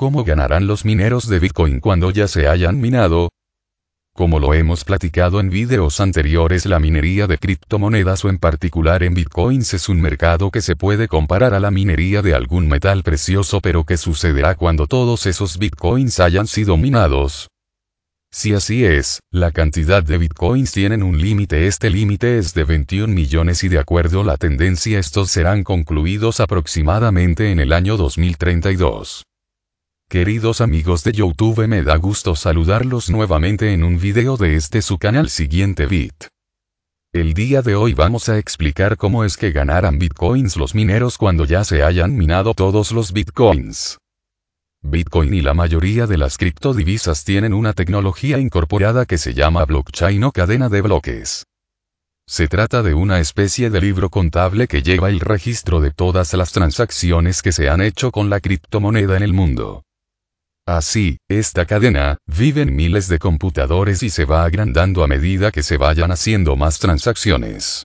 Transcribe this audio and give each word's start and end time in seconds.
¿Cómo 0.00 0.24
ganarán 0.24 0.66
los 0.66 0.86
mineros 0.86 1.28
de 1.28 1.38
Bitcoin 1.38 1.78
cuando 1.78 2.10
ya 2.10 2.26
se 2.26 2.48
hayan 2.48 2.80
minado? 2.80 3.28
Como 4.14 4.40
lo 4.40 4.54
hemos 4.54 4.82
platicado 4.82 5.40
en 5.40 5.50
videos 5.50 6.00
anteriores, 6.00 6.64
la 6.64 6.80
minería 6.80 7.26
de 7.26 7.36
criptomonedas 7.36 8.24
o 8.24 8.30
en 8.30 8.38
particular 8.38 9.02
en 9.02 9.12
bitcoins 9.12 9.74
es 9.74 9.90
un 9.90 10.00
mercado 10.00 10.50
que 10.50 10.62
se 10.62 10.74
puede 10.74 11.06
comparar 11.06 11.52
a 11.52 11.60
la 11.60 11.70
minería 11.70 12.22
de 12.22 12.32
algún 12.32 12.66
metal 12.66 13.02
precioso, 13.02 13.60
pero 13.60 13.84
¿qué 13.84 13.98
sucederá 13.98 14.54
cuando 14.54 14.86
todos 14.86 15.26
esos 15.26 15.58
bitcoins 15.58 16.18
hayan 16.18 16.46
sido 16.46 16.78
minados? 16.78 17.48
Si 18.32 18.54
así 18.54 18.86
es, 18.86 19.20
la 19.30 19.52
cantidad 19.52 20.02
de 20.02 20.16
bitcoins 20.16 20.72
tienen 20.72 21.02
un 21.02 21.20
límite, 21.20 21.66
este 21.66 21.90
límite 21.90 22.38
es 22.38 22.54
de 22.54 22.64
21 22.64 23.12
millones 23.12 23.64
y 23.64 23.68
de 23.68 23.78
acuerdo 23.78 24.22
a 24.22 24.24
la 24.24 24.38
tendencia 24.38 24.98
estos 24.98 25.30
serán 25.30 25.62
concluidos 25.62 26.40
aproximadamente 26.40 27.52
en 27.52 27.60
el 27.60 27.74
año 27.74 27.98
2032. 27.98 29.24
Queridos 30.10 30.60
amigos 30.60 31.04
de 31.04 31.12
Youtube 31.12 31.68
me 31.68 31.84
da 31.84 31.94
gusto 31.94 32.34
saludarlos 32.34 33.10
nuevamente 33.10 33.72
en 33.72 33.84
un 33.84 33.96
video 34.00 34.36
de 34.36 34.56
este 34.56 34.82
su 34.82 34.98
canal 34.98 35.28
siguiente 35.28 35.86
Bit. 35.86 36.26
El 37.12 37.32
día 37.32 37.62
de 37.62 37.76
hoy 37.76 37.94
vamos 37.94 38.28
a 38.28 38.36
explicar 38.36 38.96
cómo 38.96 39.22
es 39.22 39.36
que 39.36 39.52
ganarán 39.52 40.00
bitcoins 40.00 40.56
los 40.56 40.74
mineros 40.74 41.16
cuando 41.16 41.44
ya 41.44 41.62
se 41.62 41.84
hayan 41.84 42.16
minado 42.16 42.54
todos 42.54 42.90
los 42.90 43.12
bitcoins. 43.12 43.98
Bitcoin 44.82 45.32
y 45.32 45.42
la 45.42 45.54
mayoría 45.54 46.08
de 46.08 46.18
las 46.18 46.38
criptodivisas 46.38 47.22
tienen 47.22 47.54
una 47.54 47.72
tecnología 47.72 48.38
incorporada 48.38 49.06
que 49.06 49.16
se 49.16 49.32
llama 49.32 49.64
blockchain 49.64 50.24
o 50.24 50.32
cadena 50.32 50.68
de 50.68 50.80
bloques. 50.82 51.46
Se 52.26 52.48
trata 52.48 52.82
de 52.82 52.94
una 52.94 53.20
especie 53.20 53.70
de 53.70 53.80
libro 53.80 54.10
contable 54.10 54.66
que 54.66 54.82
lleva 54.82 55.08
el 55.08 55.20
registro 55.20 55.80
de 55.80 55.92
todas 55.92 56.34
las 56.34 56.50
transacciones 56.50 57.42
que 57.42 57.52
se 57.52 57.68
han 57.68 57.80
hecho 57.80 58.10
con 58.10 58.28
la 58.28 58.40
criptomoneda 58.40 59.16
en 59.16 59.22
el 59.22 59.32
mundo. 59.32 59.84
Así, 60.70 61.18
esta 61.28 61.66
cadena, 61.66 62.18
vive 62.28 62.62
en 62.62 62.76
miles 62.76 63.08
de 63.08 63.18
computadores 63.18 64.04
y 64.04 64.08
se 64.08 64.24
va 64.24 64.44
agrandando 64.44 65.02
a 65.02 65.08
medida 65.08 65.50
que 65.50 65.64
se 65.64 65.76
vayan 65.76 66.12
haciendo 66.12 66.54
más 66.54 66.78
transacciones. 66.78 67.82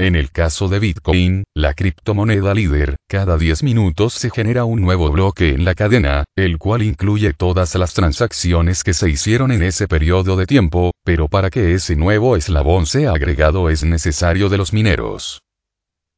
En 0.00 0.16
el 0.16 0.32
caso 0.32 0.66
de 0.66 0.80
Bitcoin, 0.80 1.44
la 1.54 1.74
criptomoneda 1.74 2.54
líder, 2.54 2.96
cada 3.08 3.38
10 3.38 3.62
minutos 3.62 4.14
se 4.14 4.30
genera 4.30 4.64
un 4.64 4.80
nuevo 4.80 5.12
bloque 5.12 5.50
en 5.50 5.64
la 5.64 5.76
cadena, 5.76 6.24
el 6.34 6.58
cual 6.58 6.82
incluye 6.82 7.34
todas 7.34 7.72
las 7.76 7.94
transacciones 7.94 8.82
que 8.82 8.94
se 8.94 9.08
hicieron 9.08 9.52
en 9.52 9.62
ese 9.62 9.86
periodo 9.86 10.34
de 10.34 10.46
tiempo, 10.46 10.90
pero 11.04 11.28
para 11.28 11.50
que 11.50 11.72
ese 11.74 11.94
nuevo 11.94 12.36
eslabón 12.36 12.86
sea 12.86 13.12
agregado 13.12 13.70
es 13.70 13.84
necesario 13.84 14.48
de 14.48 14.58
los 14.58 14.72
mineros. 14.72 15.40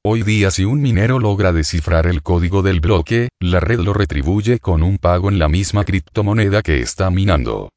Hoy 0.07 0.23
día 0.23 0.51
si 0.51 0.67
un 0.67 0.83
minero 0.83 1.19
logra 1.19 1.51
descifrar 1.51 2.07
el 2.07 2.23
código 2.23 2.61
del 2.61 2.81
bloque, 2.81 3.31
la 3.41 3.59
red 3.59 3.81
lo 3.81 3.95
retribuye 3.95 4.59
con 4.59 4.83
un 4.83 4.99
pago 4.99 5.31
en 5.31 5.39
la 5.39 5.49
misma 5.49 5.87
criptomoneda 5.87 6.61
que 6.61 6.83
está 6.83 7.11
minando. 7.11 7.71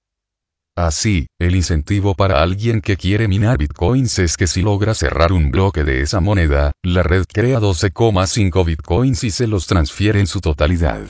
Así, 0.75 1.27
el 1.39 1.55
incentivo 1.55 2.15
para 2.15 2.43
alguien 2.43 2.81
que 2.81 2.97
quiere 2.97 3.29
minar 3.29 3.57
bitcoins 3.57 4.19
es 4.19 4.35
que 4.35 4.45
si 4.45 4.61
logra 4.61 4.93
cerrar 4.93 5.31
un 5.31 5.51
bloque 5.51 5.85
de 5.85 6.01
esa 6.01 6.19
moneda, 6.19 6.73
la 6.83 7.01
red 7.01 7.23
crea 7.31 7.61
12,5 7.61 8.65
bitcoins 8.65 9.23
y 9.23 9.31
se 9.31 9.47
los 9.47 9.65
transfiere 9.65 10.19
en 10.19 10.27
su 10.27 10.41
totalidad. 10.41 11.07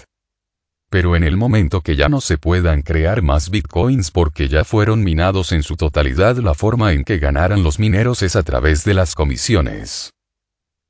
Pero 0.91 1.15
en 1.15 1.23
el 1.23 1.35
momento 1.35 1.81
que 1.81 1.95
ya 1.95 2.09
no 2.09 2.21
se 2.21 2.37
puedan 2.37 2.83
crear 2.83 3.23
más 3.23 3.49
bitcoins 3.49 4.11
porque 4.11 4.49
ya 4.49 4.63
fueron 4.63 5.03
minados 5.03 5.51
en 5.51 5.63
su 5.63 5.77
totalidad, 5.77 6.37
la 6.37 6.53
forma 6.53 6.93
en 6.93 7.03
que 7.03 7.17
ganaran 7.17 7.63
los 7.63 7.79
mineros 7.79 8.21
es 8.21 8.35
a 8.35 8.43
través 8.43 8.83
de 8.85 8.93
las 8.93 9.15
comisiones. 9.15 10.11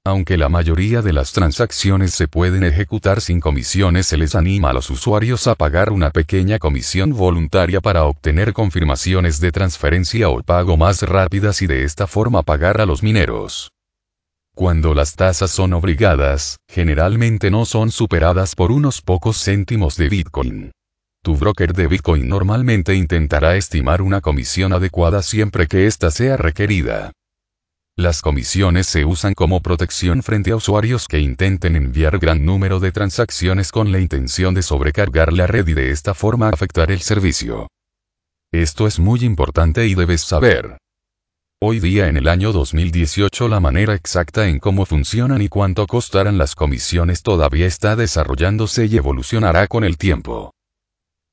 Aunque 0.08 0.38
la 0.38 0.48
mayoría 0.48 1.02
de 1.02 1.12
las 1.12 1.34
transacciones 1.34 2.14
se 2.14 2.30
pueden 2.30 2.64
ejecutar 2.64 3.20
sin 3.20 3.42
comisiones, 3.42 4.08
se 4.08 4.16
les 4.16 4.36
anima 4.36 4.70
a 4.70 4.74
los 4.74 4.90
usuarios 4.90 5.48
a 5.48 5.56
pagar 5.56 5.92
una 5.92 6.12
pequeña 6.12 6.60
comisión 6.60 7.12
voluntaria 7.12 7.82
para 7.82 8.06
obtener 8.06 8.54
confirmaciones 8.54 9.42
de 9.42 9.52
transferencia 9.52 10.30
o 10.30 10.42
pago 10.42 10.78
más 10.78 11.02
rápidas 11.02 11.62
y 11.62 11.68
de 11.68 11.84
esta 11.84 12.08
forma 12.08 12.42
pagar 12.44 12.80
a 12.80 12.86
los 12.86 13.04
mineros. 13.04 13.70
Cuando 14.56 14.94
las 14.94 15.14
tasas 15.18 15.52
son 15.52 15.74
obligadas, 15.74 16.56
generalmente 16.70 17.52
no 17.52 17.66
son 17.66 17.92
superadas 17.92 18.56
por 18.56 18.72
unos 18.72 19.02
pocos 19.02 19.44
céntimos 19.44 19.98
de 19.98 20.08
Bitcoin. 20.08 20.72
Tu 21.22 21.36
broker 21.36 21.74
de 21.74 21.88
Bitcoin 21.88 22.30
normalmente 22.30 22.96
intentará 22.96 23.58
estimar 23.58 24.02
una 24.02 24.22
comisión 24.22 24.72
adecuada 24.72 25.22
siempre 25.22 25.68
que 25.68 25.86
ésta 25.86 26.12
sea 26.12 26.38
requerida. 26.38 27.12
Las 28.00 28.22
comisiones 28.22 28.86
se 28.86 29.06
usan 29.06 29.34
como 29.34 29.60
protección 29.62 30.22
frente 30.22 30.52
a 30.52 30.56
usuarios 30.56 31.08
que 31.08 31.18
intenten 31.18 31.76
enviar 31.76 32.20
gran 32.20 32.46
número 32.46 32.80
de 32.80 32.92
transacciones 32.92 33.72
con 33.72 33.92
la 33.92 34.00
intención 34.00 34.54
de 34.54 34.62
sobrecargar 34.62 35.34
la 35.34 35.48
red 35.48 35.68
y 35.68 35.74
de 35.74 35.90
esta 35.90 36.14
forma 36.14 36.50
afectar 36.50 36.92
el 36.92 37.02
servicio. 37.02 37.70
Esto 38.54 38.86
es 38.86 39.00
muy 39.00 39.22
importante 39.22 39.88
y 39.88 39.96
debes 39.96 40.22
saber. 40.22 40.78
Hoy 41.60 41.80
día 41.80 42.08
en 42.08 42.18
el 42.18 42.28
año 42.28 42.52
2018 42.52 43.48
la 43.48 43.60
manera 43.60 43.96
exacta 43.96 44.48
en 44.48 44.60
cómo 44.60 44.86
funcionan 44.86 45.42
y 45.42 45.48
cuánto 45.48 45.88
costarán 45.88 46.38
las 46.38 46.54
comisiones 46.54 47.24
todavía 47.24 47.66
está 47.66 47.96
desarrollándose 47.96 48.86
y 48.86 48.96
evolucionará 48.96 49.66
con 49.66 49.84
el 49.84 49.98
tiempo. 49.98 50.54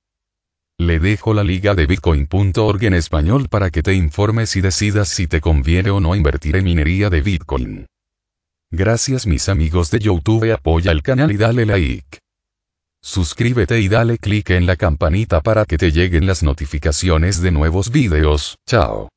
Le 0.78 1.00
dejo 1.00 1.34
la 1.34 1.44
liga 1.44 1.74
de 1.76 1.88
bitcoin.org 1.88 2.84
en 2.84 2.94
español 2.94 3.48
para 3.50 3.72
que 3.72 3.82
te 3.82 3.94
informes 3.94 4.56
y 4.56 4.62
decidas 4.62 5.08
si 5.08 5.28
te 5.28 5.42
conviene 5.42 5.90
o 5.90 6.00
no 6.00 6.14
invertir 6.14 6.56
en 6.56 6.66
minería 6.66 7.10
de 7.10 7.22
bitcoin. 7.22 7.86
Gracias 8.70 9.26
mis 9.26 9.50
amigos 9.50 9.90
de 9.92 10.00
Youtube 10.00 10.52
apoya 10.52 10.92
el 10.92 11.02
canal 11.02 11.32
y 11.32 11.38
dale 11.38 11.66
like. 11.66 12.20
Suscríbete 13.08 13.80
y 13.80 13.88
dale 13.88 14.18
click 14.18 14.50
en 14.50 14.66
la 14.66 14.76
campanita 14.76 15.40
para 15.40 15.64
que 15.64 15.78
te 15.78 15.94
lleguen 15.94 16.28
las 16.28 16.44
notificaciones 16.44 17.42
de 17.42 17.52
nuevos 17.52 17.90
videos. 17.90 18.58
Chao. 18.68 19.08